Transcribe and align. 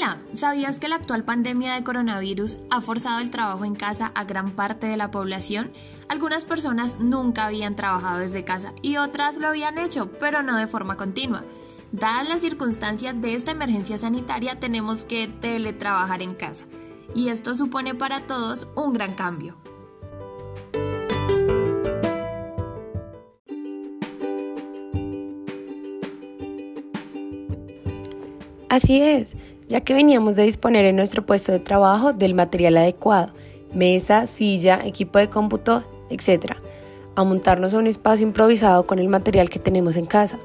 Hola, 0.00 0.16
¿sabías 0.32 0.80
que 0.80 0.88
la 0.88 0.96
actual 0.96 1.24
pandemia 1.24 1.74
de 1.74 1.84
coronavirus 1.84 2.56
ha 2.70 2.80
forzado 2.80 3.20
el 3.20 3.28
trabajo 3.28 3.66
en 3.66 3.74
casa 3.74 4.12
a 4.14 4.24
gran 4.24 4.52
parte 4.52 4.86
de 4.86 4.96
la 4.96 5.10
población? 5.10 5.70
Algunas 6.08 6.46
personas 6.46 6.98
nunca 7.00 7.44
habían 7.44 7.76
trabajado 7.76 8.20
desde 8.20 8.42
casa 8.42 8.72
y 8.80 8.96
otras 8.96 9.36
lo 9.36 9.48
habían 9.48 9.76
hecho, 9.76 10.10
pero 10.12 10.42
no 10.42 10.56
de 10.56 10.68
forma 10.68 10.96
continua. 10.96 11.44
Dadas 11.92 12.26
las 12.30 12.40
circunstancias 12.40 13.20
de 13.20 13.34
esta 13.34 13.50
emergencia 13.50 13.98
sanitaria, 13.98 14.58
tenemos 14.58 15.04
que 15.04 15.28
teletrabajar 15.28 16.22
en 16.22 16.34
casa. 16.34 16.64
Y 17.14 17.28
esto 17.28 17.54
supone 17.54 17.94
para 17.94 18.26
todos 18.26 18.68
un 18.76 18.94
gran 18.94 19.12
cambio. 19.12 19.58
Así 28.70 29.02
es, 29.02 29.34
ya 29.70 29.80
que 29.82 29.94
veníamos 29.94 30.34
de 30.34 30.42
disponer 30.42 30.84
en 30.84 30.96
nuestro 30.96 31.24
puesto 31.24 31.52
de 31.52 31.60
trabajo 31.60 32.12
del 32.12 32.34
material 32.34 32.76
adecuado, 32.76 33.32
mesa, 33.72 34.26
silla, 34.26 34.80
equipo 34.84 35.20
de 35.20 35.30
cómputo, 35.30 35.84
etc., 36.10 36.56
a 37.14 37.22
montarnos 37.22 37.72
a 37.72 37.78
un 37.78 37.86
espacio 37.86 38.26
improvisado 38.26 38.84
con 38.84 38.98
el 38.98 39.08
material 39.08 39.48
que 39.48 39.60
tenemos 39.60 39.96
en 39.96 40.06
casa. 40.06 40.40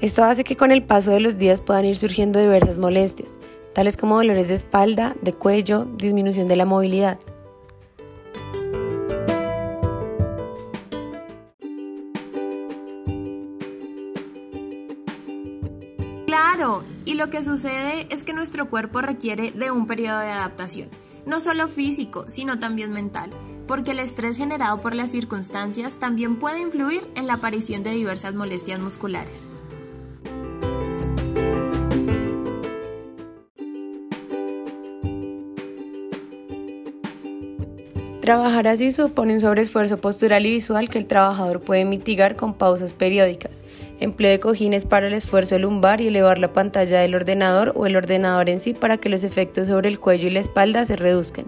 Esto 0.00 0.22
hace 0.22 0.44
que 0.44 0.56
con 0.56 0.70
el 0.70 0.84
paso 0.84 1.10
de 1.10 1.18
los 1.18 1.38
días 1.38 1.60
puedan 1.60 1.86
ir 1.86 1.96
surgiendo 1.96 2.38
diversas 2.38 2.78
molestias, 2.78 3.32
tales 3.72 3.96
como 3.96 4.14
dolores 4.14 4.46
de 4.46 4.54
espalda, 4.54 5.16
de 5.22 5.32
cuello, 5.32 5.86
disminución 5.96 6.46
de 6.46 6.56
la 6.56 6.64
movilidad. 6.64 7.18
Claro, 16.32 16.82
y 17.04 17.12
lo 17.12 17.28
que 17.28 17.42
sucede 17.42 18.06
es 18.08 18.24
que 18.24 18.32
nuestro 18.32 18.70
cuerpo 18.70 19.02
requiere 19.02 19.50
de 19.50 19.70
un 19.70 19.86
periodo 19.86 20.18
de 20.20 20.30
adaptación, 20.30 20.88
no 21.26 21.40
solo 21.40 21.68
físico, 21.68 22.24
sino 22.26 22.58
también 22.58 22.90
mental, 22.90 23.28
porque 23.66 23.90
el 23.90 23.98
estrés 23.98 24.38
generado 24.38 24.80
por 24.80 24.94
las 24.94 25.10
circunstancias 25.10 25.98
también 25.98 26.38
puede 26.38 26.62
influir 26.62 27.06
en 27.16 27.26
la 27.26 27.34
aparición 27.34 27.82
de 27.82 27.90
diversas 27.90 28.32
molestias 28.32 28.80
musculares. 28.80 29.46
Trabajar 38.22 38.68
así 38.68 38.92
supone 38.92 39.34
un 39.34 39.40
sobreesfuerzo 39.40 40.00
postural 40.00 40.46
y 40.46 40.52
visual 40.52 40.88
que 40.88 40.98
el 40.98 41.06
trabajador 41.06 41.60
puede 41.60 41.84
mitigar 41.84 42.36
con 42.36 42.54
pausas 42.54 42.94
periódicas, 42.94 43.64
empleo 44.02 44.30
de 44.30 44.40
cojines 44.40 44.84
para 44.84 45.06
el 45.06 45.12
esfuerzo 45.12 45.58
lumbar 45.58 46.00
y 46.00 46.08
elevar 46.08 46.38
la 46.38 46.52
pantalla 46.52 47.00
del 47.00 47.14
ordenador 47.14 47.72
o 47.74 47.86
el 47.86 47.96
ordenador 47.96 48.50
en 48.50 48.60
sí 48.60 48.74
para 48.74 48.98
que 48.98 49.08
los 49.08 49.24
efectos 49.24 49.68
sobre 49.68 49.88
el 49.88 50.00
cuello 50.00 50.28
y 50.28 50.30
la 50.30 50.40
espalda 50.40 50.84
se 50.84 50.96
reduzcan. 50.96 51.46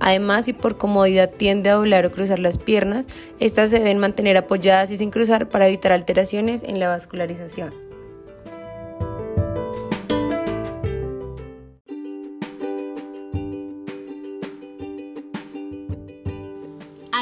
Además, 0.00 0.46
si 0.46 0.52
por 0.52 0.76
comodidad 0.76 1.30
tiende 1.30 1.70
a 1.70 1.74
doblar 1.74 2.04
o 2.06 2.10
cruzar 2.10 2.40
las 2.40 2.58
piernas, 2.58 3.06
estas 3.38 3.70
se 3.70 3.78
deben 3.78 3.98
mantener 3.98 4.36
apoyadas 4.36 4.90
y 4.90 4.98
sin 4.98 5.10
cruzar 5.10 5.48
para 5.48 5.68
evitar 5.68 5.92
alteraciones 5.92 6.64
en 6.64 6.80
la 6.80 6.88
vascularización. 6.88 7.91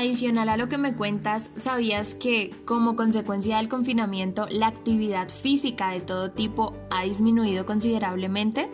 Adicional 0.01 0.49
a 0.49 0.57
lo 0.57 0.71
que 0.71 0.79
me 0.79 0.95
cuentas, 0.95 1.51
¿sabías 1.57 2.15
que 2.15 2.55
como 2.65 2.97
consecuencia 2.97 3.59
del 3.59 3.69
confinamiento 3.69 4.47
la 4.51 4.67
actividad 4.67 5.29
física 5.29 5.91
de 5.91 6.01
todo 6.01 6.31
tipo 6.31 6.75
ha 6.89 7.05
disminuido 7.05 7.67
considerablemente? 7.67 8.71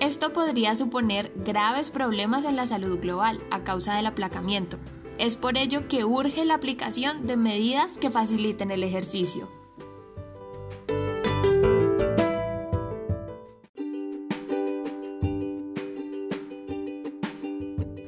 Esto 0.00 0.32
podría 0.32 0.74
suponer 0.74 1.34
graves 1.44 1.90
problemas 1.90 2.46
en 2.46 2.56
la 2.56 2.66
salud 2.66 2.98
global 2.98 3.42
a 3.50 3.62
causa 3.62 3.94
del 3.94 4.06
aplacamiento. 4.06 4.78
Es 5.18 5.36
por 5.36 5.58
ello 5.58 5.86
que 5.86 6.06
urge 6.06 6.46
la 6.46 6.54
aplicación 6.54 7.26
de 7.26 7.36
medidas 7.36 7.98
que 7.98 8.10
faciliten 8.10 8.70
el 8.70 8.84
ejercicio. 8.84 9.63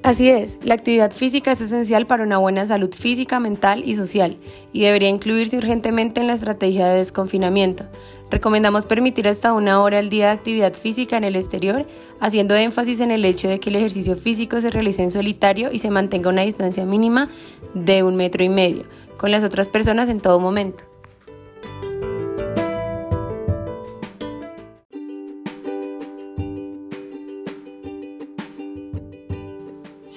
Así 0.06 0.30
es, 0.30 0.60
la 0.62 0.74
actividad 0.74 1.10
física 1.10 1.50
es 1.50 1.60
esencial 1.60 2.06
para 2.06 2.22
una 2.22 2.38
buena 2.38 2.64
salud 2.64 2.94
física, 2.94 3.40
mental 3.40 3.82
y 3.84 3.96
social 3.96 4.36
y 4.72 4.82
debería 4.82 5.08
incluirse 5.08 5.58
urgentemente 5.58 6.20
en 6.20 6.28
la 6.28 6.34
estrategia 6.34 6.86
de 6.86 6.98
desconfinamiento. 6.98 7.86
Recomendamos 8.30 8.86
permitir 8.86 9.26
hasta 9.26 9.52
una 9.52 9.82
hora 9.82 9.98
al 9.98 10.08
día 10.08 10.26
de 10.26 10.30
actividad 10.30 10.74
física 10.74 11.16
en 11.16 11.24
el 11.24 11.34
exterior, 11.34 11.86
haciendo 12.20 12.54
énfasis 12.54 13.00
en 13.00 13.10
el 13.10 13.24
hecho 13.24 13.48
de 13.48 13.58
que 13.58 13.70
el 13.70 13.74
ejercicio 13.74 14.14
físico 14.14 14.60
se 14.60 14.70
realice 14.70 15.02
en 15.02 15.10
solitario 15.10 15.72
y 15.72 15.80
se 15.80 15.90
mantenga 15.90 16.30
una 16.30 16.42
distancia 16.42 16.84
mínima 16.84 17.28
de 17.74 18.04
un 18.04 18.14
metro 18.14 18.44
y 18.44 18.48
medio 18.48 18.84
con 19.16 19.32
las 19.32 19.42
otras 19.42 19.68
personas 19.68 20.08
en 20.08 20.20
todo 20.20 20.38
momento. 20.38 20.84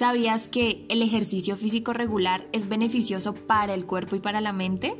¿Sabías 0.00 0.48
que 0.48 0.86
el 0.88 1.02
ejercicio 1.02 1.58
físico 1.58 1.92
regular 1.92 2.46
es 2.52 2.70
beneficioso 2.70 3.34
para 3.34 3.74
el 3.74 3.84
cuerpo 3.84 4.16
y 4.16 4.18
para 4.18 4.40
la 4.40 4.54
mente? 4.54 4.94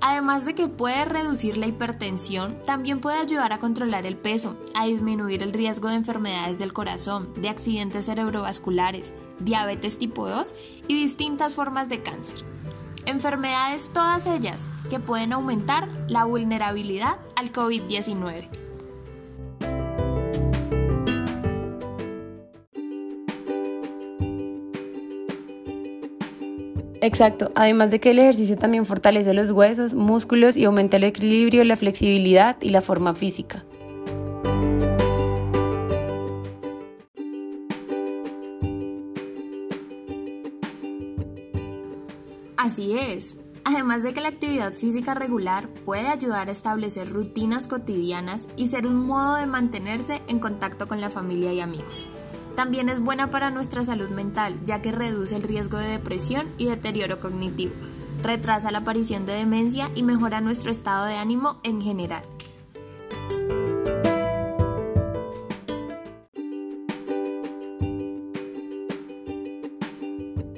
Además 0.00 0.44
de 0.44 0.56
que 0.56 0.66
puede 0.66 1.04
reducir 1.04 1.56
la 1.56 1.68
hipertensión, 1.68 2.58
también 2.66 2.98
puede 2.98 3.18
ayudar 3.18 3.52
a 3.52 3.60
controlar 3.60 4.06
el 4.06 4.16
peso, 4.16 4.56
a 4.74 4.86
disminuir 4.86 5.44
el 5.44 5.52
riesgo 5.52 5.88
de 5.88 5.94
enfermedades 5.94 6.58
del 6.58 6.72
corazón, 6.72 7.32
de 7.40 7.48
accidentes 7.48 8.06
cerebrovasculares, 8.06 9.14
diabetes 9.38 9.98
tipo 9.98 10.28
2 10.28 10.52
y 10.88 11.00
distintas 11.00 11.54
formas 11.54 11.88
de 11.88 12.02
cáncer. 12.02 12.44
Enfermedades 13.06 13.88
todas 13.94 14.26
ellas 14.26 14.62
que 14.90 14.98
pueden 14.98 15.32
aumentar 15.32 15.88
la 16.08 16.24
vulnerabilidad 16.24 17.18
al 17.36 17.52
COVID-19. 17.52 18.69
Exacto, 27.02 27.50
además 27.54 27.90
de 27.90 27.98
que 27.98 28.10
el 28.10 28.18
ejercicio 28.18 28.56
también 28.56 28.84
fortalece 28.84 29.32
los 29.32 29.50
huesos, 29.50 29.94
músculos 29.94 30.56
y 30.56 30.64
aumenta 30.64 30.98
el 30.98 31.04
equilibrio, 31.04 31.64
la 31.64 31.76
flexibilidad 31.76 32.56
y 32.60 32.68
la 32.68 32.82
forma 32.82 33.14
física. 33.14 33.64
Así 42.56 42.98
es. 42.98 43.38
Además 43.64 44.02
de 44.02 44.12
que 44.12 44.20
la 44.20 44.28
actividad 44.28 44.74
física 44.74 45.14
regular 45.14 45.68
puede 45.86 46.08
ayudar 46.08 46.48
a 46.48 46.52
establecer 46.52 47.08
rutinas 47.08 47.66
cotidianas 47.66 48.48
y 48.56 48.68
ser 48.68 48.86
un 48.86 49.06
modo 49.06 49.36
de 49.36 49.46
mantenerse 49.46 50.20
en 50.28 50.38
contacto 50.38 50.86
con 50.86 51.00
la 51.00 51.10
familia 51.10 51.52
y 51.52 51.60
amigos. 51.60 52.06
También 52.56 52.88
es 52.88 53.00
buena 53.00 53.30
para 53.30 53.50
nuestra 53.50 53.84
salud 53.84 54.08
mental, 54.10 54.58
ya 54.64 54.82
que 54.82 54.92
reduce 54.92 55.36
el 55.36 55.42
riesgo 55.42 55.78
de 55.78 55.88
depresión 55.88 56.48
y 56.58 56.66
deterioro 56.66 57.20
cognitivo, 57.20 57.72
retrasa 58.22 58.70
la 58.70 58.78
aparición 58.78 59.24
de 59.26 59.32
demencia 59.32 59.90
y 59.94 60.02
mejora 60.02 60.40
nuestro 60.40 60.70
estado 60.70 61.06
de 61.06 61.16
ánimo 61.16 61.58
en 61.62 61.80
general. 61.80 62.22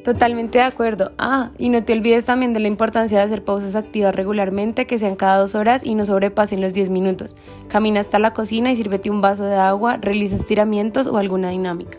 Totalmente 0.04 0.58
de 0.58 0.64
acuerdo. 0.64 1.12
Ah, 1.18 1.50
y 1.58 1.68
no 1.68 1.84
te 1.84 1.92
olvides 1.92 2.24
también 2.24 2.52
de 2.52 2.60
la 2.60 2.66
importancia 2.66 3.18
de 3.18 3.24
hacer 3.24 3.44
pausas 3.44 3.76
activas 3.76 4.14
regularmente, 4.14 4.86
que 4.86 4.98
sean 4.98 5.14
cada 5.14 5.38
dos 5.38 5.54
horas 5.54 5.84
y 5.84 5.94
no 5.94 6.04
sobrepasen 6.04 6.60
los 6.60 6.74
10 6.74 6.90
minutos. 6.90 7.36
Camina 7.68 8.00
hasta 8.00 8.18
la 8.18 8.32
cocina 8.32 8.72
y 8.72 8.76
sírvete 8.76 9.10
un 9.10 9.20
vaso 9.20 9.44
de 9.44 9.54
agua, 9.54 9.98
realiza 10.00 10.34
estiramientos 10.34 11.06
o 11.06 11.18
alguna 11.18 11.50
dinámica. 11.50 11.98